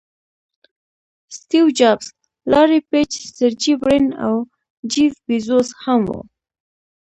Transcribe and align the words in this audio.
سټیو 1.37 1.65
جابز، 1.77 2.07
لاري 2.51 2.79
پیج، 2.89 3.11
سرجي 3.37 3.73
برین 3.81 4.07
او 4.25 4.35
جیف 4.91 5.13
بیزوز 5.27 5.67
هم 5.83 6.01
وو. 6.09 6.19